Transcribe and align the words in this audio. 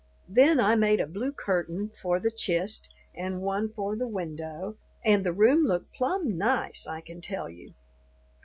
Then 0.27 0.59
I 0.59 0.73
made 0.73 0.99
a 0.99 1.05
blue 1.05 1.31
curtain 1.31 1.89
for 2.01 2.19
the 2.19 2.31
"chist" 2.31 2.91
and 3.13 3.39
one 3.43 3.69
for 3.71 3.95
the 3.95 4.07
window, 4.07 4.77
and 5.05 5.23
the 5.23 5.31
room 5.31 5.63
looked 5.63 5.93
plumb 5.93 6.39
nice, 6.39 6.87
I 6.87 7.01
can 7.01 7.21
tell 7.21 7.47
you. 7.51 7.75